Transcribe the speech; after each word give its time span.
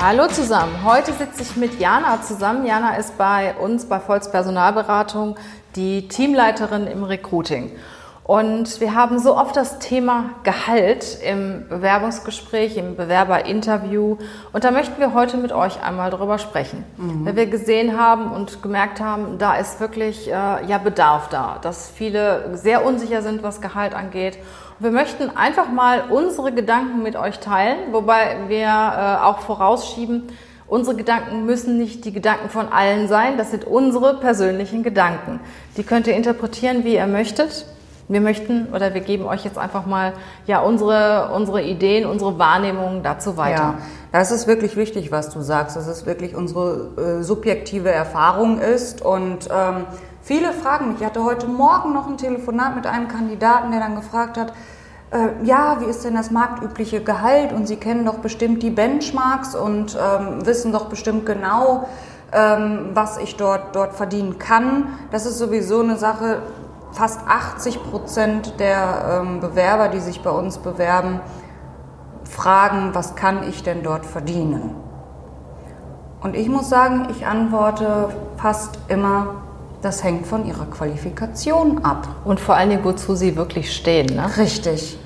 Hallo 0.00 0.28
zusammen. 0.28 0.84
Heute 0.84 1.12
sitze 1.12 1.42
ich 1.42 1.56
mit 1.56 1.80
Jana 1.80 2.22
zusammen. 2.22 2.64
Jana 2.64 2.94
ist 2.94 3.18
bei 3.18 3.56
uns 3.56 3.86
bei 3.86 3.98
Volks 3.98 4.30
Personalberatung 4.30 5.34
die 5.74 6.06
Teamleiterin 6.06 6.86
im 6.86 7.02
Recruiting. 7.02 7.72
Und 8.22 8.80
wir 8.80 8.94
haben 8.94 9.18
so 9.18 9.36
oft 9.36 9.56
das 9.56 9.80
Thema 9.80 10.30
Gehalt 10.44 11.18
im 11.26 11.66
Bewerbungsgespräch, 11.68 12.76
im 12.76 12.94
Bewerberinterview. 12.94 14.18
Und 14.52 14.62
da 14.62 14.70
möchten 14.70 15.00
wir 15.00 15.14
heute 15.14 15.36
mit 15.36 15.50
euch 15.50 15.82
einmal 15.82 16.10
darüber 16.10 16.38
sprechen. 16.38 16.84
Mhm. 16.96 17.26
Weil 17.26 17.34
wir 17.34 17.46
gesehen 17.46 17.98
haben 17.98 18.30
und 18.30 18.62
gemerkt 18.62 19.00
haben, 19.00 19.38
da 19.38 19.56
ist 19.56 19.80
wirklich 19.80 20.28
äh, 20.28 20.30
ja 20.30 20.78
Bedarf 20.78 21.28
da, 21.28 21.58
dass 21.60 21.90
viele 21.90 22.56
sehr 22.56 22.84
unsicher 22.84 23.22
sind, 23.22 23.42
was 23.42 23.60
Gehalt 23.60 23.94
angeht 23.94 24.38
wir 24.80 24.90
möchten 24.90 25.36
einfach 25.36 25.70
mal 25.70 26.04
unsere 26.10 26.52
Gedanken 26.52 27.02
mit 27.02 27.16
euch 27.16 27.40
teilen, 27.40 27.92
wobei 27.92 28.36
wir 28.48 28.66
äh, 28.66 29.24
auch 29.24 29.40
vorausschieben, 29.40 30.28
unsere 30.68 30.96
Gedanken 30.96 31.46
müssen 31.46 31.78
nicht 31.78 32.04
die 32.04 32.12
Gedanken 32.12 32.48
von 32.48 32.68
allen 32.68 33.08
sein, 33.08 33.38
das 33.38 33.50
sind 33.50 33.64
unsere 33.64 34.18
persönlichen 34.20 34.82
Gedanken. 34.82 35.40
Die 35.76 35.82
könnt 35.82 36.06
ihr 36.06 36.14
interpretieren, 36.14 36.84
wie 36.84 36.94
ihr 36.94 37.06
möchtet. 37.06 37.66
Wir 38.10 38.22
möchten 38.22 38.68
oder 38.72 38.94
wir 38.94 39.02
geben 39.02 39.26
euch 39.26 39.44
jetzt 39.44 39.58
einfach 39.58 39.84
mal 39.84 40.14
ja 40.46 40.60
unsere, 40.60 41.30
unsere 41.34 41.62
Ideen, 41.62 42.06
unsere 42.06 42.38
Wahrnehmungen 42.38 43.02
dazu 43.02 43.36
weiter. 43.36 43.62
Ja, 43.62 43.78
das 44.12 44.30
ist 44.30 44.46
wirklich 44.46 44.76
wichtig, 44.76 45.12
was 45.12 45.28
du 45.28 45.42
sagst, 45.42 45.76
dass 45.76 45.86
es 45.86 46.06
wirklich 46.06 46.34
unsere 46.34 47.18
äh, 47.20 47.22
subjektive 47.22 47.90
Erfahrung 47.90 48.60
ist 48.60 49.02
und 49.02 49.48
ähm, 49.52 49.84
Viele 50.28 50.52
fragen 50.52 50.88
mich, 50.88 51.00
ich 51.00 51.06
hatte 51.06 51.24
heute 51.24 51.46
Morgen 51.46 51.94
noch 51.94 52.06
ein 52.06 52.18
Telefonat 52.18 52.76
mit 52.76 52.86
einem 52.86 53.08
Kandidaten, 53.08 53.70
der 53.70 53.80
dann 53.80 53.96
gefragt 53.96 54.36
hat, 54.36 54.52
äh, 55.10 55.42
ja, 55.42 55.80
wie 55.80 55.86
ist 55.86 56.04
denn 56.04 56.14
das 56.14 56.30
marktübliche 56.30 57.02
Gehalt? 57.02 57.50
Und 57.54 57.66
Sie 57.66 57.76
kennen 57.76 58.04
doch 58.04 58.18
bestimmt 58.18 58.62
die 58.62 58.68
Benchmarks 58.68 59.54
und 59.54 59.96
ähm, 59.96 60.44
wissen 60.44 60.70
doch 60.70 60.90
bestimmt 60.90 61.24
genau, 61.24 61.88
ähm, 62.30 62.90
was 62.92 63.16
ich 63.16 63.36
dort, 63.36 63.74
dort 63.74 63.94
verdienen 63.94 64.38
kann. 64.38 64.98
Das 65.12 65.24
ist 65.24 65.38
sowieso 65.38 65.80
eine 65.80 65.96
Sache, 65.96 66.42
fast 66.92 67.20
80 67.26 67.82
Prozent 67.84 68.60
der 68.60 69.22
ähm, 69.22 69.40
Bewerber, 69.40 69.88
die 69.88 70.00
sich 70.00 70.20
bei 70.20 70.30
uns 70.30 70.58
bewerben, 70.58 71.20
fragen, 72.24 72.90
was 72.92 73.16
kann 73.16 73.48
ich 73.48 73.62
denn 73.62 73.82
dort 73.82 74.04
verdienen? 74.04 74.74
Und 76.20 76.36
ich 76.36 76.50
muss 76.50 76.68
sagen, 76.68 77.08
ich 77.12 77.24
antworte 77.24 78.10
fast 78.36 78.78
immer, 78.88 79.47
das 79.82 80.02
hängt 80.02 80.26
von 80.26 80.46
ihrer 80.46 80.66
Qualifikation 80.66 81.84
ab. 81.84 82.08
Und 82.24 82.40
vor 82.40 82.56
allen 82.56 82.70
Dingen, 82.70 82.84
wozu 82.84 83.14
sie 83.14 83.36
wirklich 83.36 83.74
stehen. 83.74 84.14
Ne? 84.16 84.26
Richtig, 84.36 84.98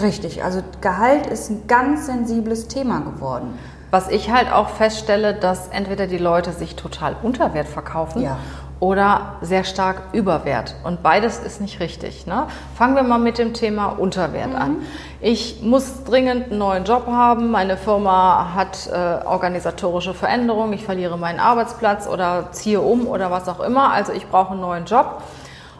richtig. 0.00 0.44
Also 0.44 0.62
Gehalt 0.80 1.26
ist 1.26 1.50
ein 1.50 1.66
ganz 1.66 2.06
sensibles 2.06 2.68
Thema 2.68 3.00
geworden. 3.00 3.58
Was 3.90 4.08
ich 4.08 4.30
halt 4.30 4.52
auch 4.52 4.68
feststelle, 4.68 5.34
dass 5.34 5.68
entweder 5.68 6.06
die 6.06 6.18
Leute 6.18 6.52
sich 6.52 6.76
total 6.76 7.16
unter 7.22 7.54
Wert 7.54 7.66
verkaufen 7.66 8.22
ja 8.22 8.38
oder 8.80 9.36
sehr 9.42 9.64
stark 9.64 10.02
Überwert. 10.12 10.74
Und 10.84 11.02
beides 11.02 11.38
ist 11.38 11.60
nicht 11.60 11.80
richtig. 11.80 12.26
Ne? 12.26 12.46
Fangen 12.74 12.96
wir 12.96 13.02
mal 13.02 13.18
mit 13.18 13.36
dem 13.36 13.52
Thema 13.52 13.88
Unterwert 13.88 14.48
mhm. 14.48 14.56
an. 14.56 14.76
Ich 15.20 15.60
muss 15.62 16.04
dringend 16.04 16.46
einen 16.46 16.58
neuen 16.58 16.84
Job 16.84 17.06
haben. 17.06 17.50
Meine 17.50 17.76
Firma 17.76 18.54
hat 18.54 18.88
äh, 18.90 19.26
organisatorische 19.26 20.14
Veränderungen. 20.14 20.72
Ich 20.72 20.84
verliere 20.84 21.18
meinen 21.18 21.40
Arbeitsplatz 21.40 22.08
oder 22.08 22.48
ziehe 22.52 22.80
um 22.80 23.06
oder 23.06 23.30
was 23.30 23.48
auch 23.48 23.60
immer. 23.60 23.92
Also 23.92 24.12
ich 24.12 24.26
brauche 24.26 24.52
einen 24.52 24.62
neuen 24.62 24.86
Job. 24.86 25.22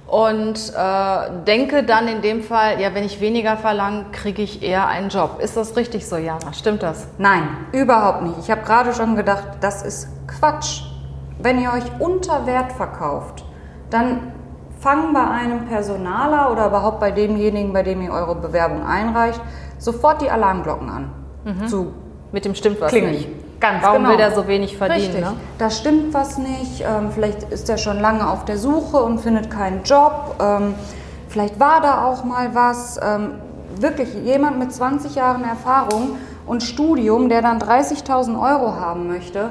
Und 0.06 0.75
äh, 0.77 1.44
denke 1.47 1.84
dann 1.84 2.09
in 2.09 2.21
dem 2.21 2.43
Fall, 2.43 2.81
ja, 2.81 2.93
wenn 2.94 3.05
ich 3.05 3.21
weniger 3.21 3.56
verlange, 3.56 4.06
kriege 4.10 4.43
ich 4.43 4.60
eher 4.60 4.89
einen 4.89 5.09
Job. 5.09 5.39
Ist 5.41 5.56
das 5.56 5.77
richtig 5.77 6.06
so, 6.06 6.16
Jana? 6.16 6.53
Stimmt 6.53 6.83
das? 6.83 7.06
Nein, 7.16 7.49
überhaupt 7.72 8.22
nicht. 8.22 8.39
Ich 8.41 8.50
habe 8.50 8.62
gerade 8.62 8.93
schon 8.93 9.15
gedacht, 9.15 9.44
das 9.60 9.83
ist 9.83 10.09
Quatsch. 10.27 10.90
Wenn 11.43 11.61
ihr 11.61 11.73
euch 11.73 11.84
unter 11.99 12.47
Wert 12.47 12.73
verkauft, 12.73 13.45
dann 13.91 14.33
fangen 14.78 15.12
bei 15.12 15.27
einem 15.27 15.67
Personaler 15.67 16.51
oder 16.53 16.67
überhaupt 16.69 17.01
bei 17.01 17.11
demjenigen, 17.11 17.73
bei 17.73 17.83
dem 17.83 18.03
ihr 18.03 18.12
eure 18.12 18.34
Bewerbung 18.34 18.87
einreicht, 18.87 19.41
sofort 19.78 20.23
die 20.23 20.31
Alarmglocken 20.31 20.89
an. 20.89 21.11
Mhm. 21.45 21.67
Zu 21.67 21.93
Mit 22.33 22.45
dem 22.45 22.55
stimmt 22.55 22.81
was 22.81 22.91
klingeln. 22.91 23.12
nicht. 23.15 23.28
Ganz 23.61 23.83
Warum 23.83 23.99
genau. 23.99 24.11
will 24.11 24.17
der 24.17 24.33
so 24.33 24.47
wenig 24.49 24.78
verdienen? 24.78 25.01
Richtig. 25.01 25.21
Ne? 25.21 25.33
Da 25.59 25.69
stimmt 25.69 26.15
was 26.15 26.39
nicht. 26.39 26.81
Ähm, 26.81 27.11
vielleicht 27.11 27.43
ist 27.45 27.69
er 27.69 27.77
schon 27.77 28.01
lange 28.01 28.28
auf 28.28 28.47
der 28.47 28.57
Suche 28.57 28.97
und 28.97 29.21
findet 29.21 29.51
keinen 29.51 29.83
Job. 29.83 30.37
Ähm, 30.41 30.75
vielleicht 31.28 31.61
war 31.61 31.83
da 31.83 32.05
auch 32.07 32.25
mal 32.25 32.55
was. 32.55 32.99
Ähm, 33.03 33.33
wirklich 33.78 34.15
jemand 34.15 34.59
mit 34.59 34.72
20 34.72 35.15
Jahren 35.15 35.45
Erfahrung 35.45 36.17
und 36.47 36.62
Studium, 36.62 37.28
der 37.28 37.43
dann 37.43 37.59
30.000 37.59 38.34
Euro 38.41 38.75
haben 38.77 39.09
möchte, 39.09 39.51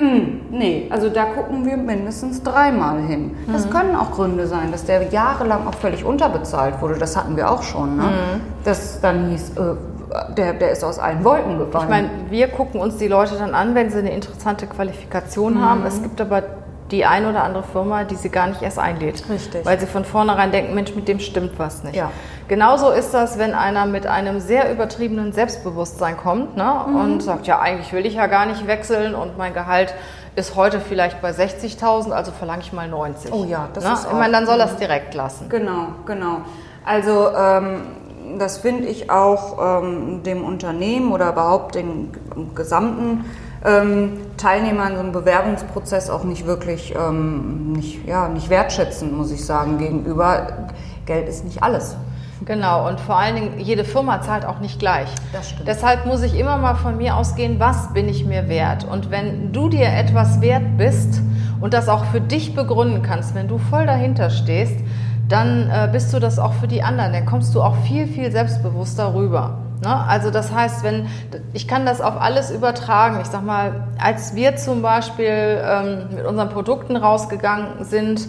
Mm, 0.00 0.56
nee, 0.56 0.86
also 0.88 1.10
da 1.10 1.26
gucken 1.26 1.66
wir 1.66 1.76
mindestens 1.76 2.42
dreimal 2.42 3.02
hin. 3.02 3.36
Das 3.52 3.66
mhm. 3.66 3.70
können 3.70 3.96
auch 3.96 4.12
Gründe 4.12 4.46
sein, 4.46 4.72
dass 4.72 4.86
der 4.86 5.08
jahrelang 5.08 5.66
auch 5.66 5.74
völlig 5.74 6.04
unterbezahlt 6.04 6.80
wurde. 6.80 6.94
Das 6.98 7.16
hatten 7.16 7.36
wir 7.36 7.50
auch 7.50 7.62
schon. 7.62 7.98
Ne? 7.98 8.04
Mhm. 8.04 8.40
Das 8.64 9.00
dann 9.02 9.28
hieß, 9.28 9.50
äh, 9.50 10.32
der, 10.36 10.54
der 10.54 10.72
ist 10.72 10.82
aus 10.84 10.98
allen 10.98 11.22
Wolken 11.22 11.58
gefallen. 11.58 11.84
Ich 11.84 11.90
meine, 11.90 12.10
wir 12.30 12.48
gucken 12.48 12.80
uns 12.80 12.96
die 12.96 13.08
Leute 13.08 13.34
dann 13.36 13.54
an, 13.54 13.74
wenn 13.74 13.90
sie 13.90 13.98
eine 13.98 14.12
interessante 14.12 14.66
Qualifikation 14.66 15.54
mhm. 15.54 15.64
haben. 15.64 15.86
Es 15.86 16.02
gibt 16.02 16.18
aber 16.20 16.42
die 16.90 17.04
ein 17.04 17.26
oder 17.26 17.44
andere 17.44 17.62
Firma, 17.62 18.04
die 18.04 18.16
sie 18.16 18.30
gar 18.30 18.48
nicht 18.48 18.62
erst 18.62 18.78
einlädt. 18.78 19.22
Richtig. 19.28 19.64
Weil 19.64 19.78
sie 19.78 19.86
von 19.86 20.04
vornherein 20.04 20.50
denken, 20.50 20.74
Mensch, 20.74 20.94
mit 20.94 21.08
dem 21.08 21.20
stimmt 21.20 21.58
was 21.58 21.84
nicht. 21.84 21.96
Ja. 21.96 22.10
Genauso 22.48 22.90
ist 22.90 23.14
das, 23.14 23.38
wenn 23.38 23.54
einer 23.54 23.86
mit 23.86 24.06
einem 24.06 24.40
sehr 24.40 24.72
übertriebenen 24.72 25.32
Selbstbewusstsein 25.32 26.16
kommt 26.16 26.56
ne, 26.56 26.84
mhm. 26.86 26.96
und 26.96 27.22
sagt, 27.22 27.46
ja, 27.46 27.60
eigentlich 27.60 27.92
will 27.92 28.04
ich 28.06 28.14
ja 28.14 28.26
gar 28.26 28.46
nicht 28.46 28.66
wechseln 28.66 29.14
und 29.14 29.38
mein 29.38 29.54
Gehalt 29.54 29.94
ist 30.36 30.56
heute 30.56 30.80
vielleicht 30.80 31.20
bei 31.22 31.30
60.000, 31.30 32.10
also 32.10 32.32
verlange 32.32 32.62
ich 32.62 32.72
mal 32.72 32.88
90. 32.88 33.32
Oh 33.32 33.44
ja, 33.44 33.68
das 33.72 33.84
ne? 33.84 33.92
ist 33.92 34.06
auch. 34.06 34.12
Ich 34.12 34.18
meine, 34.18 34.32
dann 34.32 34.46
soll 34.46 34.58
das 34.58 34.76
direkt 34.76 35.14
lassen. 35.14 35.48
Genau, 35.48 35.88
genau. 36.06 36.38
Also 36.84 37.28
ähm, 37.36 37.82
das 38.38 38.58
finde 38.58 38.86
ich 38.86 39.10
auch 39.10 39.82
ähm, 39.82 40.22
dem 40.22 40.44
Unternehmen 40.44 41.12
oder 41.12 41.30
überhaupt 41.30 41.74
den 41.74 42.12
gesamten 42.54 43.24
Teilnehmer 43.62 44.88
in 44.88 44.94
so 44.94 45.00
einem 45.00 45.12
Bewerbungsprozess 45.12 46.08
auch 46.08 46.24
nicht 46.24 46.46
wirklich 46.46 46.94
ähm, 46.96 47.72
nicht, 47.72 48.06
ja, 48.06 48.28
nicht 48.28 48.48
wertschätzen, 48.48 49.14
muss 49.14 49.30
ich 49.30 49.44
sagen, 49.44 49.78
gegenüber. 49.78 50.68
Geld 51.04 51.28
ist 51.28 51.44
nicht 51.44 51.62
alles. 51.62 51.96
Genau, 52.46 52.88
und 52.88 53.00
vor 53.00 53.16
allen 53.16 53.34
Dingen, 53.34 53.58
jede 53.58 53.84
Firma 53.84 54.22
zahlt 54.22 54.46
auch 54.46 54.60
nicht 54.60 54.78
gleich. 54.78 55.08
Das 55.32 55.50
stimmt. 55.50 55.68
Deshalb 55.68 56.06
muss 56.06 56.22
ich 56.22 56.38
immer 56.38 56.56
mal 56.56 56.74
von 56.74 56.96
mir 56.96 57.16
ausgehen, 57.16 57.60
was 57.60 57.92
bin 57.92 58.08
ich 58.08 58.24
mir 58.24 58.48
wert? 58.48 58.84
Und 58.84 59.10
wenn 59.10 59.52
du 59.52 59.68
dir 59.68 59.88
etwas 59.88 60.40
wert 60.40 60.78
bist 60.78 61.20
und 61.60 61.74
das 61.74 61.88
auch 61.88 62.06
für 62.06 62.20
dich 62.20 62.54
begründen 62.54 63.02
kannst, 63.02 63.34
wenn 63.34 63.46
du 63.46 63.58
voll 63.58 63.84
dahinter 63.84 64.30
stehst, 64.30 64.76
dann 65.28 65.68
äh, 65.70 65.88
bist 65.92 66.12
du 66.14 66.18
das 66.18 66.38
auch 66.38 66.54
für 66.54 66.66
die 66.66 66.82
anderen. 66.82 67.12
Dann 67.12 67.26
kommst 67.26 67.54
du 67.54 67.62
auch 67.62 67.76
viel, 67.84 68.06
viel 68.06 68.32
selbstbewusster 68.32 69.14
rüber. 69.14 69.58
Ne? 69.82 69.94
Also 70.08 70.30
das 70.30 70.52
heißt, 70.52 70.84
wenn 70.84 71.08
ich 71.52 71.66
kann 71.66 71.86
das 71.86 72.00
auf 72.00 72.20
alles 72.20 72.50
übertragen. 72.50 73.18
Ich 73.20 73.28
sag 73.28 73.42
mal, 73.42 73.84
als 73.98 74.34
wir 74.34 74.56
zum 74.56 74.82
Beispiel 74.82 75.60
ähm, 75.64 76.08
mit 76.14 76.26
unseren 76.26 76.50
Produkten 76.50 76.96
rausgegangen 76.96 77.84
sind, 77.84 78.28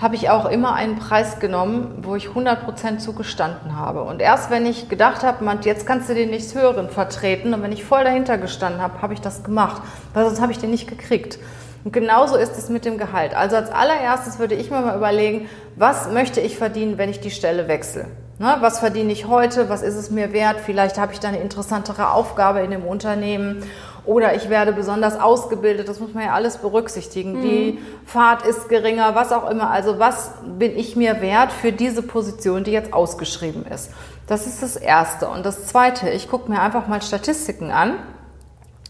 habe 0.00 0.14
ich 0.14 0.30
auch 0.30 0.46
immer 0.46 0.74
einen 0.74 0.96
Preis 0.96 1.40
genommen, 1.40 1.98
wo 2.02 2.16
ich 2.16 2.28
100% 2.28 2.98
zugestanden 2.98 3.76
habe. 3.76 4.02
Und 4.02 4.22
erst 4.22 4.50
wenn 4.50 4.64
ich 4.64 4.88
gedacht 4.88 5.22
habe, 5.22 5.44
jetzt 5.62 5.86
kannst 5.86 6.08
du 6.08 6.14
den 6.14 6.30
nichts 6.30 6.54
Höheren 6.54 6.88
vertreten, 6.88 7.52
und 7.52 7.62
wenn 7.62 7.72
ich 7.72 7.84
voll 7.84 8.02
dahinter 8.02 8.38
gestanden 8.38 8.80
habe, 8.80 9.02
habe 9.02 9.12
ich 9.12 9.20
das 9.20 9.44
gemacht, 9.44 9.82
weil 10.14 10.24
sonst 10.24 10.40
habe 10.40 10.52
ich 10.52 10.58
den 10.58 10.70
nicht 10.70 10.88
gekriegt. 10.88 11.38
Und 11.84 11.92
genauso 11.92 12.36
ist 12.36 12.56
es 12.56 12.70
mit 12.70 12.86
dem 12.86 12.96
Gehalt. 12.96 13.34
Also 13.34 13.56
als 13.56 13.70
allererstes 13.70 14.38
würde 14.38 14.54
ich 14.54 14.70
mir 14.70 14.80
mal 14.80 14.96
überlegen, 14.96 15.48
was 15.76 16.10
möchte 16.10 16.40
ich 16.40 16.56
verdienen, 16.56 16.96
wenn 16.96 17.10
ich 17.10 17.20
die 17.20 17.30
Stelle 17.30 17.68
wechsle? 17.68 18.06
Ne, 18.40 18.56
was 18.60 18.78
verdiene 18.78 19.12
ich 19.12 19.26
heute? 19.26 19.68
Was 19.68 19.82
ist 19.82 19.96
es 19.96 20.10
mir 20.10 20.32
wert? 20.32 20.60
Vielleicht 20.64 20.96
habe 20.96 21.12
ich 21.12 21.20
da 21.20 21.28
eine 21.28 21.40
interessantere 21.40 22.10
Aufgabe 22.10 22.60
in 22.60 22.70
dem 22.70 22.84
Unternehmen. 22.84 23.62
Oder 24.06 24.34
ich 24.34 24.48
werde 24.48 24.72
besonders 24.72 25.20
ausgebildet, 25.20 25.90
das 25.90 26.00
muss 26.00 26.14
man 26.14 26.24
ja 26.24 26.32
alles 26.32 26.56
berücksichtigen. 26.56 27.34
Mhm. 27.34 27.42
Die 27.42 27.78
Fahrt 28.06 28.46
ist 28.46 28.70
geringer, 28.70 29.14
was 29.14 29.30
auch 29.30 29.50
immer. 29.50 29.70
Also 29.70 29.98
was 29.98 30.30
bin 30.58 30.74
ich 30.74 30.96
mir 30.96 31.20
wert 31.20 31.52
für 31.52 31.70
diese 31.70 32.00
Position, 32.00 32.64
die 32.64 32.70
jetzt 32.70 32.94
ausgeschrieben 32.94 33.66
ist? 33.66 33.90
Das 34.26 34.46
ist 34.46 34.62
das 34.62 34.76
Erste. 34.76 35.28
Und 35.28 35.44
das 35.44 35.66
Zweite, 35.66 36.08
ich 36.08 36.26
gucke 36.26 36.50
mir 36.50 36.62
einfach 36.62 36.88
mal 36.88 37.02
Statistiken 37.02 37.70
an. 37.70 37.98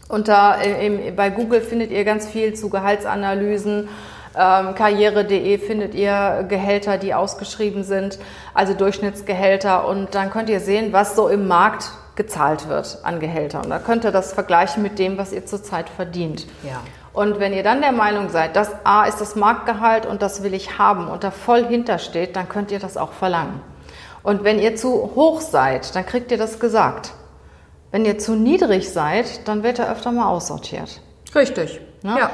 Unter, 0.07 0.59
äh, 0.63 1.11
bei 1.11 1.29
Google 1.29 1.59
findet 1.59 1.91
ihr 1.91 2.05
ganz 2.05 2.25
viel 2.25 2.53
zu 2.53 2.69
Gehaltsanalysen. 2.69 3.89
Ähm, 4.37 4.75
Karriere.de 4.75 5.57
findet 5.57 5.93
ihr 5.93 6.45
Gehälter, 6.47 6.97
die 6.97 7.13
ausgeschrieben 7.13 7.83
sind, 7.83 8.19
also 8.53 8.73
Durchschnittsgehälter. 8.73 9.87
Und 9.87 10.15
dann 10.15 10.31
könnt 10.31 10.49
ihr 10.49 10.59
sehen, 10.59 10.93
was 10.93 11.15
so 11.15 11.27
im 11.27 11.47
Markt 11.47 11.91
gezahlt 12.15 12.67
wird 12.67 12.99
an 13.03 13.19
Gehältern. 13.19 13.63
Und 13.63 13.69
da 13.69 13.79
könnt 13.79 14.03
ihr 14.03 14.11
das 14.11 14.33
vergleichen 14.33 14.83
mit 14.83 14.99
dem, 14.99 15.17
was 15.17 15.31
ihr 15.31 15.45
zurzeit 15.45 15.89
verdient. 15.89 16.45
Ja. 16.63 16.81
Und 17.13 17.39
wenn 17.39 17.53
ihr 17.53 17.63
dann 17.63 17.81
der 17.81 17.91
Meinung 17.91 18.29
seid, 18.29 18.55
das 18.55 18.71
A 18.85 19.03
ist 19.03 19.19
das 19.19 19.35
Marktgehalt 19.35 20.05
und 20.05 20.21
das 20.21 20.43
will 20.43 20.53
ich 20.53 20.77
haben 20.77 21.07
und 21.07 21.23
da 21.23 21.31
voll 21.31 21.65
hintersteht, 21.65 22.35
dann 22.35 22.47
könnt 22.47 22.71
ihr 22.71 22.79
das 22.79 22.95
auch 22.95 23.11
verlangen. 23.11 23.61
Und 24.23 24.43
wenn 24.43 24.59
ihr 24.59 24.75
zu 24.75 25.11
hoch 25.15 25.41
seid, 25.41 25.95
dann 25.95 26.05
kriegt 26.05 26.31
ihr 26.31 26.37
das 26.37 26.59
gesagt. 26.59 27.11
Wenn 27.91 28.05
ihr 28.05 28.17
zu 28.17 28.35
niedrig 28.35 28.89
seid, 28.89 29.47
dann 29.47 29.63
wird 29.63 29.79
er 29.79 29.91
öfter 29.91 30.11
mal 30.11 30.27
aussortiert. 30.27 31.01
Richtig. 31.35 31.81
Ne? 32.03 32.15
Ja. 32.17 32.31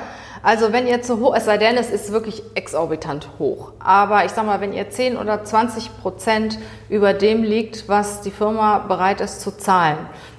Also 0.48 0.72
wenn 0.72 0.88
ihr 0.88 1.02
zu 1.02 1.20
hoch, 1.20 1.36
es 1.36 1.44
sei 1.44 1.58
denn, 1.58 1.76
es 1.76 1.90
ist 1.90 2.14
wirklich 2.14 2.42
exorbitant 2.56 3.28
hoch. 3.38 3.74
Aber 3.80 4.24
ich 4.24 4.32
sag 4.32 4.46
mal, 4.46 4.62
wenn 4.62 4.72
ihr 4.72 4.90
10 4.90 5.18
oder 5.18 5.44
20 5.44 6.00
Prozent 6.02 6.58
über 6.88 7.12
dem 7.12 7.44
liegt, 7.44 7.90
was 7.90 8.22
die 8.22 8.32
Firma 8.32 8.80
bereit 8.80 9.20
ist 9.20 9.42
zu 9.42 9.52
zahlen, 9.52 9.98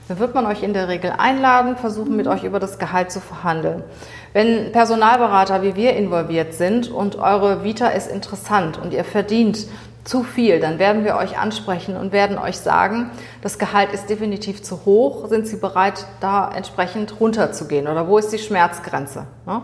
dann 0.09 0.19
wird 0.19 0.35
man 0.35 0.47
euch 0.47 0.63
in 0.63 0.73
der 0.73 0.89
Regel 0.89 1.13
einladen, 1.19 1.77
versuchen 1.77 2.17
mit 2.17 2.27
euch 2.27 2.45
über 2.45 2.59
das 2.59 2.79
Gehalt 2.79 3.13
zu 3.13 3.21
verhandeln. 3.21 3.85
Wenn 4.33 4.73
Personalberater 4.73 5.61
wie 5.61 5.77
wir 5.77 5.95
involviert 5.95 6.55
sind 6.55 6.91
und 6.91 7.17
eure 7.17 7.63
Vita 7.63 7.89
ist 7.89 8.11
interessant 8.11 8.79
und 8.79 8.95
ihr 8.95 9.05
verdient 9.05 9.67
zu 10.05 10.23
viel, 10.23 10.59
dann 10.59 10.79
werden 10.79 11.05
wir 11.05 11.17
euch 11.17 11.39
ansprechen 11.39 11.99
und 11.99 12.13
werden 12.13 12.39
euch 12.39 12.57
sagen, 12.57 13.11
das 13.43 13.59
Gehalt 13.59 13.93
ist 13.93 14.09
definitiv 14.09 14.63
zu 14.63 14.87
hoch, 14.87 15.29
sind 15.29 15.47
Sie 15.47 15.57
bereit, 15.57 16.07
da 16.21 16.51
entsprechend 16.51 17.21
runterzugehen 17.21 17.87
oder 17.87 18.09
wo 18.09 18.17
ist 18.17 18.33
die 18.33 18.39
Schmerzgrenze? 18.39 19.27
Ne? 19.45 19.61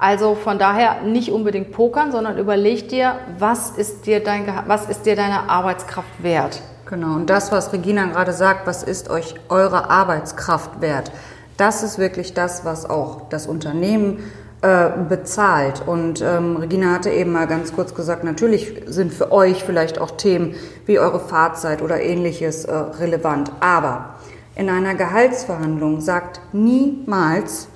Also 0.00 0.34
von 0.34 0.58
daher 0.58 1.02
nicht 1.02 1.30
unbedingt 1.30 1.72
pokern, 1.72 2.10
sondern 2.10 2.38
überleg 2.38 2.88
dir, 2.88 3.16
was 3.38 3.70
ist 3.70 4.06
dir, 4.06 4.24
dein, 4.24 4.46
was 4.66 4.86
ist 4.86 5.04
dir 5.04 5.14
deine 5.14 5.50
Arbeitskraft 5.50 6.22
wert? 6.22 6.62
Genau, 6.86 7.16
und 7.16 7.28
das, 7.28 7.52
was 7.52 7.72
Regina 7.74 8.06
gerade 8.06 8.32
sagt, 8.32 8.66
was 8.66 8.82
ist 8.82 9.10
euch 9.10 9.34
eure 9.50 9.90
Arbeitskraft 9.90 10.80
wert? 10.80 11.12
Das 11.58 11.82
ist 11.82 11.98
wirklich 11.98 12.32
das, 12.32 12.64
was 12.64 12.88
auch 12.88 13.28
das 13.28 13.46
Unternehmen 13.46 14.24
äh, 14.62 14.88
bezahlt. 15.08 15.82
Und 15.86 16.22
ähm, 16.22 16.56
Regina 16.56 16.94
hatte 16.94 17.10
eben 17.10 17.32
mal 17.32 17.46
ganz 17.46 17.74
kurz 17.74 17.94
gesagt, 17.94 18.24
natürlich 18.24 18.82
sind 18.86 19.12
für 19.12 19.32
euch 19.32 19.64
vielleicht 19.64 20.00
auch 20.00 20.12
Themen 20.12 20.54
wie 20.86 20.98
eure 20.98 21.20
Fahrzeit 21.20 21.82
oder 21.82 22.00
ähnliches 22.00 22.64
äh, 22.64 22.74
relevant. 22.74 23.52
Aber 23.60 24.16
in 24.56 24.70
einer 24.70 24.94
Gehaltsverhandlung 24.94 26.00
sagt 26.00 26.40
niemals, 26.52 27.68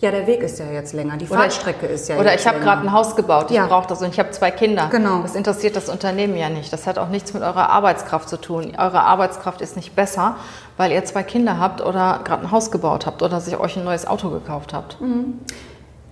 ja, 0.00 0.10
der 0.10 0.26
Weg 0.26 0.42
ist 0.42 0.58
ja 0.58 0.64
jetzt 0.66 0.94
länger, 0.94 1.18
die 1.18 1.26
Fahrtstrecke 1.26 1.86
ist 1.86 2.08
ja 2.08 2.18
Oder 2.18 2.34
ich 2.34 2.46
habe 2.46 2.58
gerade 2.60 2.80
ein 2.82 2.92
Haus 2.92 3.16
gebaut, 3.16 3.46
ich 3.50 3.56
ja. 3.56 3.66
brauche 3.66 3.86
das 3.86 4.00
und 4.00 4.08
ich 4.08 4.18
habe 4.18 4.30
zwei 4.30 4.50
Kinder. 4.50 4.88
Genau. 4.90 5.20
Das 5.20 5.34
interessiert 5.34 5.76
das 5.76 5.90
Unternehmen 5.90 6.36
ja 6.36 6.48
nicht. 6.48 6.72
Das 6.72 6.86
hat 6.86 6.98
auch 6.98 7.08
nichts 7.08 7.34
mit 7.34 7.42
eurer 7.42 7.68
Arbeitskraft 7.68 8.28
zu 8.30 8.38
tun. 8.38 8.72
Eure 8.78 9.02
Arbeitskraft 9.02 9.60
ist 9.60 9.76
nicht 9.76 9.94
besser, 9.94 10.36
weil 10.78 10.90
ihr 10.90 11.04
zwei 11.04 11.22
Kinder 11.22 11.58
habt 11.58 11.82
oder 11.82 12.20
gerade 12.24 12.44
ein 12.44 12.50
Haus 12.50 12.70
gebaut 12.70 13.04
habt 13.04 13.22
oder 13.22 13.40
sich 13.40 13.58
euch 13.58 13.76
ein 13.76 13.84
neues 13.84 14.06
Auto 14.06 14.30
gekauft 14.30 14.72
habt. 14.72 14.98
Mhm. 15.02 15.40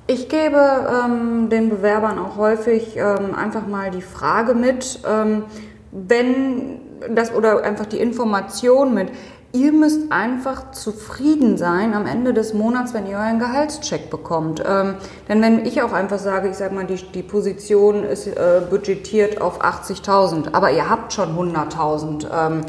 Ich 0.07 0.29
gebe 0.29 0.87
ähm, 1.05 1.49
den 1.49 1.71
Bewerbern 1.71 2.19
auch 2.19 2.37
häufig 2.37 2.97
ähm, 2.97 3.35
einfach 3.35 3.67
mal 3.67 3.91
die 3.91 4.03
Frage 4.03 4.55
mit, 4.55 5.01
ähm, 5.09 5.45
wenn 5.93 6.81
das 7.15 7.33
oder 7.33 7.63
einfach 7.63 7.87
die 7.87 7.99
Information 7.99 8.93
mit, 8.93 9.09
ihr 9.53 9.73
müsst 9.73 10.13
einfach 10.13 10.73
zufrieden 10.73 11.57
sein 11.57 11.95
am 11.95 12.07
Ende 12.07 12.35
des 12.35 12.55
Monats, 12.55 12.95
wenn 12.95 13.07
ihr 13.07 13.17
euren 13.17 13.39
Gehaltscheck 13.39 14.11
bekommt. 14.11 14.63
Ähm, 14.67 14.95
denn 15.29 15.41
wenn 15.43 15.65
ich 15.65 15.83
auch 15.83 15.93
einfach 15.93 16.19
sage, 16.19 16.49
ich 16.49 16.57
sage 16.57 16.75
mal, 16.75 16.85
die, 16.85 16.97
die 16.97 17.23
Position 17.23 18.05
ist 18.05 18.27
äh, 18.27 18.63
budgetiert 18.69 19.41
auf 19.41 19.63
80.000, 19.63 20.53
aber 20.53 20.71
ihr 20.73 20.89
habt 20.91 21.13
schon 21.13 21.37
100.000, 21.37 22.27
ähm, 22.31 22.61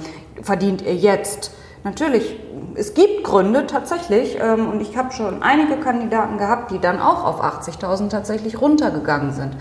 verdient 0.41 0.81
ihr 0.81 0.95
jetzt. 0.95 1.51
Natürlich 1.83 2.39
es 2.75 2.93
gibt 2.93 3.25
Gründe 3.25 3.67
tatsächlich, 3.67 4.37
ähm, 4.39 4.69
und 4.69 4.81
ich 4.81 4.95
habe 4.95 5.11
schon 5.11 5.43
einige 5.43 5.77
Kandidaten 5.77 6.37
gehabt, 6.37 6.71
die 6.71 6.79
dann 6.79 6.99
auch 6.99 7.25
auf 7.25 7.43
80.000 7.43 8.09
tatsächlich 8.09 8.61
runtergegangen 8.61 9.33
sind. 9.33 9.51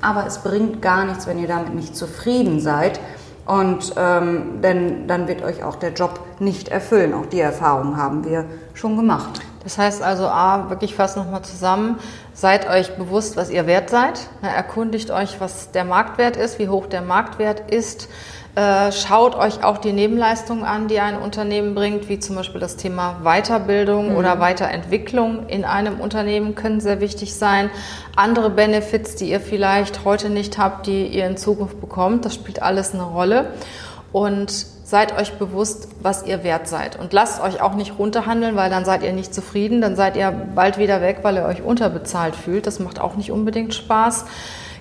Aber 0.00 0.26
es 0.26 0.38
bringt 0.38 0.82
gar 0.82 1.04
nichts, 1.06 1.26
wenn 1.26 1.38
ihr 1.38 1.48
damit 1.48 1.74
nicht 1.74 1.96
zufrieden 1.96 2.60
seid. 2.60 3.00
Und 3.48 3.94
ähm, 3.96 4.60
denn 4.62 5.08
dann 5.08 5.26
wird 5.26 5.42
euch 5.42 5.64
auch 5.64 5.76
der 5.76 5.94
Job 5.94 6.20
nicht 6.38 6.68
erfüllen. 6.68 7.14
Auch 7.14 7.24
die 7.24 7.40
Erfahrung 7.40 7.96
haben 7.96 8.26
wir 8.26 8.44
schon 8.74 8.98
gemacht. 8.98 9.40
Das 9.64 9.78
heißt 9.78 10.02
also, 10.02 10.26
A, 10.28 10.68
wirklich 10.68 10.94
fast 10.94 11.16
nochmal 11.16 11.40
zusammen, 11.42 11.98
seid 12.34 12.68
euch 12.68 12.96
bewusst, 12.96 13.38
was 13.38 13.48
ihr 13.48 13.66
wert 13.66 13.88
seid. 13.88 14.20
erkundigt 14.42 15.10
euch, 15.10 15.40
was 15.40 15.72
der 15.72 15.84
Marktwert 15.84 16.36
ist, 16.36 16.58
wie 16.58 16.68
hoch 16.68 16.86
der 16.86 17.00
Marktwert 17.00 17.70
ist. 17.70 18.10
Äh, 18.58 18.90
schaut 18.90 19.36
euch 19.36 19.62
auch 19.62 19.78
die 19.78 19.92
Nebenleistungen 19.92 20.64
an, 20.64 20.88
die 20.88 20.98
ein 20.98 21.16
Unternehmen 21.16 21.76
bringt, 21.76 22.08
wie 22.08 22.18
zum 22.18 22.34
Beispiel 22.34 22.60
das 22.60 22.74
Thema 22.74 23.20
Weiterbildung 23.22 24.10
mhm. 24.10 24.16
oder 24.16 24.40
Weiterentwicklung 24.40 25.46
in 25.46 25.64
einem 25.64 26.00
Unternehmen 26.00 26.56
können 26.56 26.80
sehr 26.80 27.00
wichtig 27.00 27.36
sein. 27.36 27.70
Andere 28.16 28.50
Benefits, 28.50 29.14
die 29.14 29.30
ihr 29.30 29.38
vielleicht 29.38 30.04
heute 30.04 30.28
nicht 30.28 30.58
habt, 30.58 30.88
die 30.88 31.06
ihr 31.06 31.28
in 31.28 31.36
Zukunft 31.36 31.80
bekommt, 31.80 32.24
das 32.24 32.34
spielt 32.34 32.60
alles 32.60 32.94
eine 32.94 33.04
Rolle. 33.04 33.52
Und 34.10 34.50
seid 34.50 35.16
euch 35.16 35.34
bewusst, 35.34 35.86
was 36.02 36.26
ihr 36.26 36.42
wert 36.42 36.66
seid. 36.66 36.98
Und 36.98 37.12
lasst 37.12 37.40
euch 37.40 37.62
auch 37.62 37.74
nicht 37.74 37.96
runterhandeln, 37.96 38.56
weil 38.56 38.70
dann 38.70 38.84
seid 38.84 39.04
ihr 39.04 39.12
nicht 39.12 39.32
zufrieden, 39.32 39.80
dann 39.80 39.94
seid 39.94 40.16
ihr 40.16 40.32
bald 40.32 40.78
wieder 40.78 41.00
weg, 41.00 41.18
weil 41.22 41.36
ihr 41.36 41.44
euch 41.44 41.62
unterbezahlt 41.62 42.34
fühlt. 42.34 42.66
Das 42.66 42.80
macht 42.80 43.00
auch 43.00 43.14
nicht 43.14 43.30
unbedingt 43.30 43.72
Spaß 43.72 44.24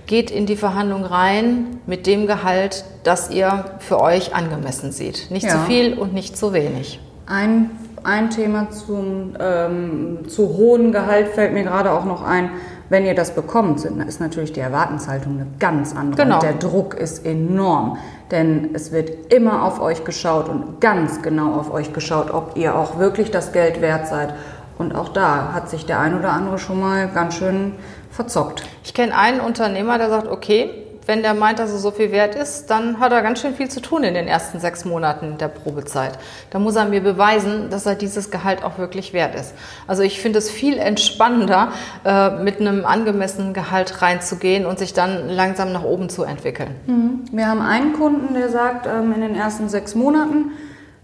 geht 0.08 0.32
in 0.32 0.46
die 0.46 0.56
Verhandlung 0.56 1.04
rein 1.04 1.82
mit 1.86 2.08
dem 2.08 2.28
Gehalt, 2.28 2.86
das 3.04 3.30
ihr 3.30 3.66
für 3.80 4.02
euch 4.02 4.34
angemessen 4.34 4.92
seht. 4.92 5.30
Nicht 5.30 5.46
ja. 5.46 5.52
zu 5.52 5.60
viel 5.60 5.94
und 5.94 6.14
nicht 6.14 6.38
zu 6.38 6.54
wenig. 6.54 7.00
Ein, 7.26 7.72
ein 8.04 8.30
Thema 8.30 8.70
zum 8.72 9.36
ähm, 9.40 10.20
zu 10.30 10.56
hohen 10.58 10.94
Gehalt 10.94 11.28
fällt 11.28 11.54
mir 11.54 11.64
gerade 11.64 11.92
auch 11.92 12.06
noch 12.06 12.24
ein. 12.24 12.52
Wenn 12.90 13.06
ihr 13.06 13.16
das 13.16 13.36
bekommt, 13.36 13.84
ist 13.84 14.22
natürlich 14.22 14.54
die 14.54 14.62
Erwartenshaltung 14.62 15.34
eine 15.34 15.48
ganz 15.60 15.94
andere. 15.94 16.24
Genau. 16.24 16.36
Und 16.36 16.44
der 16.44 16.54
Druck 16.54 16.94
ist 16.94 17.26
enorm, 17.26 17.98
denn 18.32 18.70
es 18.74 18.94
wird 18.94 19.34
immer 19.34 19.64
auf 19.64 19.82
euch 19.82 20.06
geschaut 20.06 20.48
und 20.48 20.80
ganz 20.80 21.22
genau 21.22 21.54
auf 21.56 21.74
euch 21.74 21.92
geschaut, 21.92 22.32
ob 22.32 22.56
ihr 22.56 22.76
auch 22.76 22.98
wirklich 22.98 23.30
das 23.30 23.52
Geld 23.52 23.82
wert 23.82 24.08
seid. 24.08 24.34
Und 24.78 24.96
auch 24.96 25.10
da 25.10 25.54
hat 25.54 25.70
sich 25.70 25.86
der 25.86 26.00
ein 26.00 26.18
oder 26.18 26.32
andere 26.32 26.60
schon 26.60 26.80
mal 26.80 27.08
ganz 27.10 27.36
schön 27.36 27.74
verzockt. 28.12 28.64
Ich 28.84 28.94
kenne 28.94 29.16
einen 29.18 29.40
Unternehmer, 29.40 29.98
der 29.98 30.10
sagt, 30.10 30.28
okay, 30.28 30.84
wenn 31.08 31.22
der 31.22 31.34
meint, 31.34 31.60
dass 31.60 31.72
er 31.72 31.78
so 31.78 31.92
viel 31.92 32.12
wert 32.12 32.36
ist, 32.36 32.70
dann 32.70 33.00
hat 33.00 33.14
er 33.14 33.22
ganz 33.22 33.42
schön 33.42 33.56
viel 33.56 33.70
zu 33.70 33.80
tun 33.80 34.04
in 34.04 34.14
den 34.14 34.28
ersten 34.28 34.60
sechs 34.60 34.84
Monaten 34.84 35.38
der 35.38 35.48
Probezeit. 35.48 36.20
Da 36.50 36.60
muss 36.60 36.76
er 36.76 36.86
mir 36.86 37.02
beweisen, 37.02 37.70
dass 37.70 37.86
er 37.86 37.96
dieses 37.96 38.30
Gehalt 38.30 38.64
auch 38.64 38.78
wirklich 38.78 39.14
wert 39.14 39.34
ist. 39.34 39.54
Also 39.88 40.04
ich 40.04 40.22
finde 40.22 40.40
es 40.40 40.52
viel 40.52 40.78
entspannender, 40.78 41.72
äh, 42.04 42.32
mit 42.44 42.60
einem 42.60 42.86
angemessenen 42.86 43.54
Gehalt 43.54 44.02
reinzugehen 44.02 44.66
und 44.66 44.80
sich 44.80 44.94
dann 44.94 45.30
langsam 45.30 45.72
nach 45.72 45.84
oben 45.84 46.10
zu 46.10 46.24
entwickeln. 46.24 46.76
Mhm. 46.86 47.22
Wir 47.32 47.48
haben 47.48 47.62
einen 47.62 47.94
Kunden, 47.94 48.34
der 48.34 48.50
sagt, 48.50 48.86
ähm, 48.86 49.14
in 49.14 49.22
den 49.22 49.36
ersten 49.36 49.70
sechs 49.70 49.96
Monaten 49.96 50.52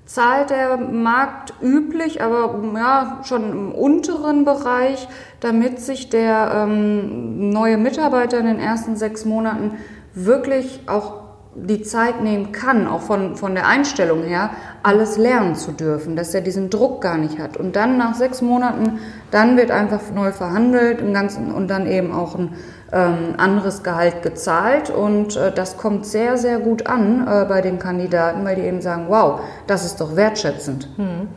zahlt 0.05 0.49
der 0.49 0.77
Markt 0.77 1.53
üblich, 1.61 2.21
aber 2.21 2.61
ja, 2.75 3.21
schon 3.23 3.51
im 3.51 3.71
unteren 3.71 4.45
Bereich, 4.45 5.07
damit 5.39 5.79
sich 5.79 6.09
der 6.09 6.51
ähm, 6.53 7.49
neue 7.49 7.77
Mitarbeiter 7.77 8.39
in 8.39 8.45
den 8.45 8.59
ersten 8.59 8.95
sechs 8.95 9.25
Monaten 9.25 9.77
wirklich 10.13 10.81
auch 10.87 11.22
die 11.55 11.83
Zeit 11.83 12.21
nehmen 12.23 12.51
kann, 12.51 12.87
auch 12.87 13.01
von, 13.01 13.35
von 13.35 13.53
der 13.53 13.67
Einstellung 13.67 14.23
her, 14.23 14.49
alles 14.81 15.17
lernen 15.17 15.55
zu 15.55 15.71
dürfen, 15.71 16.15
dass 16.15 16.33
er 16.33 16.41
diesen 16.41 16.69
Druck 16.69 17.01
gar 17.01 17.17
nicht 17.17 17.39
hat. 17.39 17.57
Und 17.57 17.75
dann 17.75 17.97
nach 17.97 18.15
sechs 18.15 18.41
Monaten, 18.41 18.99
dann 19.31 19.55
wird 19.55 19.71
einfach 19.71 20.01
neu 20.13 20.31
verhandelt 20.31 20.99
im 20.99 21.13
Ganzen 21.13 21.53
und 21.53 21.67
dann 21.67 21.87
eben 21.87 22.11
auch 22.11 22.35
ein 22.35 22.55
ähm, 22.91 23.35
anderes 23.37 23.83
Gehalt 23.83 24.21
gezahlt 24.21 24.89
und 24.89 25.35
äh, 25.35 25.51
das 25.51 25.77
kommt 25.77 26.05
sehr, 26.05 26.37
sehr 26.37 26.59
gut 26.59 26.85
an 26.87 27.27
äh, 27.27 27.45
bei 27.45 27.61
den 27.61 27.79
Kandidaten, 27.79 28.45
weil 28.45 28.55
die 28.55 28.61
eben 28.61 28.81
sagen, 28.81 29.05
wow, 29.07 29.41
das 29.65 29.83
ist 29.83 29.99
doch 29.99 30.15
wertschätzend. 30.15 30.87
Hm. 30.97 31.27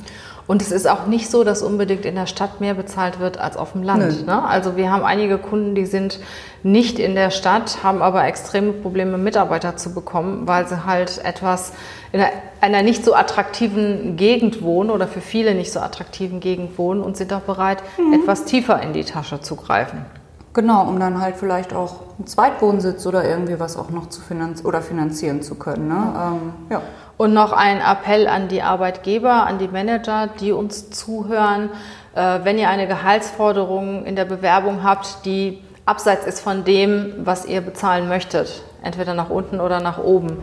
Und 0.47 0.63
es 0.63 0.71
ist 0.71 0.89
auch 0.89 1.07
nicht 1.07 1.29
so, 1.29 1.43
dass 1.43 1.63
unbedingt 1.63 2.05
in 2.05 2.15
der 2.15 2.27
Stadt 2.27 2.61
mehr 2.61 2.75
bezahlt 2.75 3.19
wird 3.19 3.39
als 3.39 3.57
auf 3.57 3.73
dem 3.73 3.83
Land. 3.83 4.27
Ne? 4.27 4.45
Also 4.45 4.77
wir 4.77 4.93
haben 4.93 5.05
einige 5.05 5.39
Kunden, 5.39 5.75
die 5.75 5.87
sind 5.87 6.21
nicht 6.63 6.99
in 6.99 7.15
der 7.15 7.31
Stadt, 7.31 7.83
haben 7.83 8.01
aber 8.01 8.25
extreme 8.25 8.73
Probleme, 8.73 9.19
Mitarbeiter 9.19 9.77
zu 9.77 9.93
bekommen, 9.93 10.47
weil 10.47 10.69
sie 10.69 10.85
halt 10.85 11.25
etwas 11.25 11.73
in 12.13 12.23
einer 12.61 12.83
nicht 12.83 13.05
so 13.05 13.15
attraktiven 13.15 14.17
Gegend 14.17 14.63
wohnen 14.63 14.91
oder 14.91 15.09
für 15.09 15.21
viele 15.21 15.55
nicht 15.55 15.73
so 15.73 15.81
attraktiven 15.81 16.41
Gegend 16.41 16.79
wohnen 16.79 17.03
und 17.03 17.17
sind 17.17 17.33
auch 17.33 17.41
bereit, 17.41 17.83
mhm. 17.99 18.15
etwas 18.15 18.45
tiefer 18.45 18.81
in 18.83 18.93
die 18.93 19.05
Tasche 19.05 19.41
zu 19.41 19.57
greifen. 19.57 20.05
Genau, 20.57 20.89
um 20.89 20.99
dann 20.99 21.21
halt 21.21 21.37
vielleicht 21.37 21.75
auch 21.75 21.97
einen 22.17 22.27
Zweitwohnsitz 22.27 23.07
oder 23.07 23.29
irgendwie 23.29 23.61
was 23.61 23.77
auch 23.77 23.91
noch 23.91 24.09
zu 24.09 24.23
finanz 24.23 24.65
oder 24.65 24.81
finanzieren 24.81 25.43
zu 25.43 25.57
können. 25.57 25.89
Ne? 25.89 26.15
Ähm, 26.17 26.53
ja. 26.71 26.83
Und 27.17 27.33
noch 27.33 27.53
ein 27.53 27.81
Appell 27.81 28.27
an 28.27 28.49
die 28.49 28.63
Arbeitgeber, 28.63 29.47
an 29.47 29.59
die 29.59 29.69
Manager, 29.69 30.29
die 30.41 30.53
uns 30.53 30.91
zuhören. 30.91 31.71
Äh, 32.15 32.41
wenn 32.45 32.59
ihr 32.59 32.69
eine 32.69 32.87
Gehaltsforderung 32.87 34.05
in 34.05 34.17
der 34.17 34.27
Bewerbung 34.27 34.83
habt, 34.83 35.25
die 35.25 35.63
abseits 35.87 36.27
ist 36.27 36.41
von 36.41 36.65
dem, 36.65 37.15
was 37.19 37.47
ihr 37.47 37.61
bezahlen 37.61 38.09
möchtet, 38.09 38.63
entweder 38.83 39.15
nach 39.15 39.31
unten 39.31 39.61
oder 39.61 39.81
nach 39.81 39.99
oben, 39.99 40.43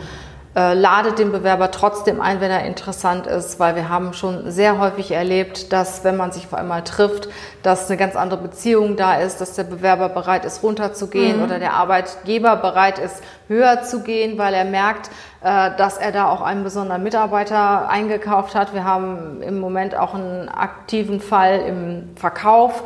äh, 0.55 0.73
ladet 0.73 1.17
den 1.17 1.31
Bewerber 1.31 1.71
trotzdem 1.71 2.21
ein, 2.21 2.39
wenn 2.39 2.51
er 2.51 2.63
interessant 2.65 3.25
ist, 3.25 3.59
weil 3.59 3.75
wir 3.75 3.89
haben 3.89 4.13
schon 4.13 4.51
sehr 4.51 4.79
häufig 4.79 5.11
erlebt, 5.11 5.73
dass 5.73 6.03
wenn 6.03 6.15
man 6.15 6.31
sich 6.31 6.45
vor 6.45 6.59
einmal 6.59 6.83
trifft, 6.83 7.27
dass 7.63 7.89
eine 7.89 7.97
ganz 7.97 8.15
andere 8.15 8.39
Beziehung 8.39 8.95
da 8.95 9.15
ist, 9.15 9.41
dass 9.41 9.55
der 9.55 9.63
Bewerber 9.63 10.09
bereit 10.09 10.45
ist, 10.45 10.61
runterzugehen 10.61 11.37
mhm. 11.37 11.43
oder 11.43 11.57
der 11.57 11.73
Arbeitgeber 11.73 12.55
bereit 12.55 12.99
ist, 12.99 13.23
höher 13.47 13.81
zu 13.81 14.01
gehen, 14.01 14.37
weil 14.37 14.53
er 14.53 14.65
merkt, 14.65 15.09
äh, 15.41 15.71
dass 15.75 15.97
er 15.97 16.11
da 16.11 16.29
auch 16.29 16.41
einen 16.41 16.63
besonderen 16.63 17.01
Mitarbeiter 17.01 17.89
eingekauft 17.89 18.53
hat. 18.53 18.73
Wir 18.75 18.83
haben 18.83 19.41
im 19.41 19.59
Moment 19.59 19.97
auch 19.97 20.13
einen 20.13 20.49
aktiven 20.49 21.19
Fall 21.19 21.61
im 21.67 22.15
Verkauf 22.15 22.83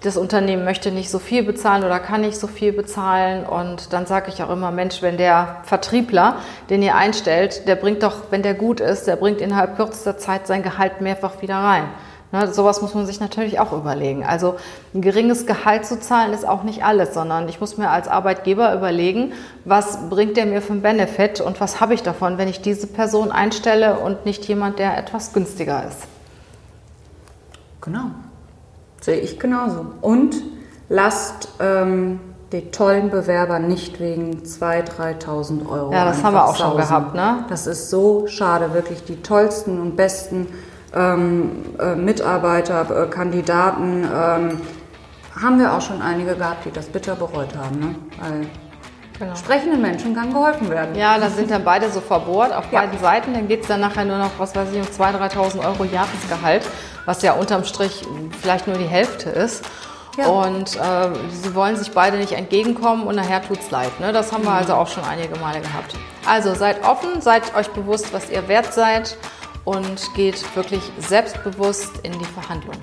das 0.00 0.16
Unternehmen 0.16 0.64
möchte 0.64 0.92
nicht 0.92 1.10
so 1.10 1.18
viel 1.18 1.42
bezahlen 1.42 1.82
oder 1.82 1.98
kann 1.98 2.20
nicht 2.20 2.38
so 2.38 2.46
viel 2.46 2.72
bezahlen. 2.72 3.44
Und 3.44 3.92
dann 3.92 4.06
sage 4.06 4.28
ich 4.28 4.42
auch 4.42 4.50
immer, 4.50 4.70
Mensch, 4.70 5.02
wenn 5.02 5.16
der 5.16 5.56
Vertriebler, 5.64 6.36
den 6.70 6.82
ihr 6.82 6.94
einstellt, 6.94 7.66
der 7.66 7.74
bringt 7.74 8.02
doch, 8.02 8.30
wenn 8.30 8.42
der 8.42 8.54
gut 8.54 8.80
ist, 8.80 9.06
der 9.06 9.16
bringt 9.16 9.40
innerhalb 9.40 9.76
kürzester 9.76 10.16
Zeit 10.16 10.46
sein 10.46 10.62
Gehalt 10.62 11.00
mehrfach 11.00 11.42
wieder 11.42 11.56
rein. 11.56 11.84
Ne, 12.30 12.52
sowas 12.52 12.82
muss 12.82 12.94
man 12.94 13.06
sich 13.06 13.20
natürlich 13.20 13.58
auch 13.58 13.72
überlegen. 13.72 14.22
Also 14.22 14.56
ein 14.94 15.00
geringes 15.00 15.46
Gehalt 15.46 15.86
zu 15.86 15.98
zahlen 15.98 16.34
ist 16.34 16.46
auch 16.46 16.62
nicht 16.62 16.84
alles, 16.84 17.14
sondern 17.14 17.48
ich 17.48 17.58
muss 17.58 17.78
mir 17.78 17.88
als 17.88 18.06
Arbeitgeber 18.06 18.74
überlegen, 18.74 19.32
was 19.64 20.10
bringt 20.10 20.36
der 20.36 20.44
mir 20.44 20.60
für 20.60 20.74
einen 20.74 20.82
Benefit 20.82 21.40
und 21.40 21.58
was 21.58 21.80
habe 21.80 21.94
ich 21.94 22.02
davon, 22.02 22.36
wenn 22.36 22.46
ich 22.46 22.60
diese 22.60 22.86
Person 22.86 23.32
einstelle 23.32 23.98
und 23.98 24.26
nicht 24.26 24.46
jemand, 24.46 24.78
der 24.78 24.98
etwas 24.98 25.32
günstiger 25.32 25.84
ist. 25.88 26.02
Genau. 27.80 28.10
Sehe 29.00 29.20
ich 29.20 29.38
genauso. 29.38 29.86
Und 30.00 30.36
lasst 30.88 31.48
ähm, 31.60 32.20
die 32.52 32.70
tollen 32.70 33.10
Bewerber 33.10 33.58
nicht 33.58 34.00
wegen 34.00 34.42
2.000, 34.42 35.20
3.000 35.20 35.68
Euro. 35.68 35.92
Ja, 35.92 36.04
das 36.04 36.22
haben 36.22 36.34
wir 36.34 36.44
auch 36.44 36.56
sausen. 36.56 36.70
schon 36.70 36.76
gehabt, 36.76 37.14
ne? 37.14 37.44
Das 37.48 37.66
ist 37.66 37.90
so 37.90 38.26
schade, 38.26 38.72
wirklich 38.72 39.04
die 39.04 39.20
tollsten 39.22 39.80
und 39.80 39.96
besten 39.96 40.46
ähm, 40.94 41.50
äh, 41.78 41.94
Mitarbeiter, 41.94 43.04
äh, 43.04 43.06
Kandidaten. 43.08 44.04
Ähm, 44.04 44.60
haben 45.40 45.58
wir 45.60 45.72
auch 45.72 45.80
schon 45.82 46.02
einige 46.02 46.34
gehabt, 46.34 46.64
die 46.64 46.72
das 46.72 46.86
bitter 46.86 47.14
bereut 47.14 47.54
haben, 47.56 47.78
ne? 47.78 47.94
Weil 48.20 48.46
Genau. 49.18 49.34
Sprechenden 49.34 49.80
Menschen 49.80 50.14
kann 50.14 50.32
geholfen 50.32 50.70
werden. 50.70 50.94
Ja, 50.94 51.18
da 51.18 51.28
sind 51.28 51.50
dann 51.50 51.64
beide 51.64 51.90
so 51.90 52.00
verbohrt 52.00 52.52
auf 52.52 52.70
ja. 52.70 52.80
beiden 52.80 52.98
Seiten. 53.00 53.34
Dann 53.34 53.48
geht 53.48 53.62
es 53.62 53.68
dann 53.68 53.80
nachher 53.80 54.04
nur 54.04 54.18
noch, 54.18 54.30
was 54.38 54.54
weiß 54.54 54.68
ich, 54.72 54.78
um 54.78 54.86
2.000, 54.86 55.32
3.000 55.32 55.64
Euro 55.64 55.84
Jahresgehalt, 55.84 56.64
was 57.04 57.22
ja 57.22 57.32
unterm 57.32 57.64
Strich 57.64 58.06
vielleicht 58.40 58.68
nur 58.68 58.76
die 58.76 58.86
Hälfte 58.86 59.30
ist. 59.30 59.64
Ja. 60.16 60.26
Und 60.26 60.76
äh, 60.76 61.10
sie 61.30 61.54
wollen 61.54 61.76
sich 61.76 61.92
beide 61.92 62.16
nicht 62.16 62.32
entgegenkommen 62.32 63.06
und 63.06 63.16
nachher 63.16 63.42
tut's 63.42 63.70
leid. 63.70 63.98
Ne? 64.00 64.12
Das 64.12 64.32
haben 64.32 64.44
wir 64.44 64.50
mhm. 64.50 64.56
also 64.56 64.74
auch 64.74 64.88
schon 64.88 65.04
einige 65.04 65.36
Male 65.38 65.60
gehabt. 65.60 65.94
Also 66.26 66.54
seid 66.54 66.84
offen, 66.84 67.20
seid 67.20 67.54
euch 67.56 67.68
bewusst, 67.68 68.12
was 68.12 68.30
ihr 68.30 68.46
wert 68.48 68.72
seid 68.72 69.16
und 69.64 70.14
geht 70.14 70.56
wirklich 70.56 70.82
selbstbewusst 70.98 71.98
in 72.02 72.12
die 72.12 72.24
Verhandlung. 72.24 72.76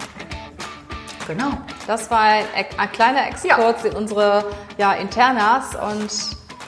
Genau. 1.28 1.52
Das 1.88 2.10
war 2.12 2.22
ein, 2.22 2.46
ein 2.78 2.92
kleiner 2.92 3.28
Exkurs 3.28 3.84
ja. 3.84 3.90
in 3.90 3.96
unsere 3.96 4.46
ja, 4.78 4.94
Internas 4.94 5.76
und 5.76 6.10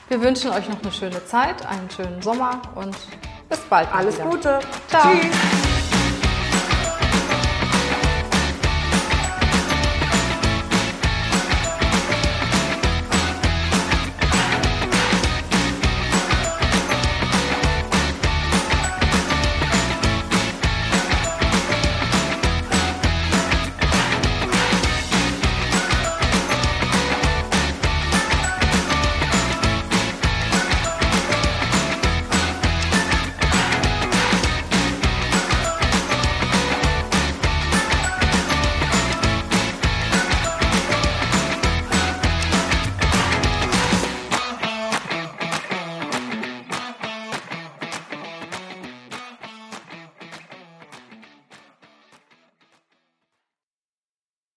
wir 0.10 0.22
wünschen 0.22 0.52
euch 0.52 0.70
noch 0.70 0.82
eine 0.82 0.92
schöne 0.92 1.26
Zeit, 1.26 1.66
einen 1.66 1.90
schönen 1.90 2.22
Sommer 2.22 2.62
und 2.76 2.96
bis 3.50 3.60
bald. 3.70 3.88
Alles 3.94 4.16
wieder. 4.16 4.26
Gute. 4.26 4.60
Ciao. 4.90 5.12
Tschüss. 5.12 5.77